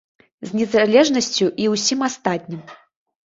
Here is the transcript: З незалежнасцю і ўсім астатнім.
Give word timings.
З 0.49 0.55
незалежнасцю 0.59 1.49
і 1.67 1.69
ўсім 1.75 1.99
астатнім. 2.09 2.65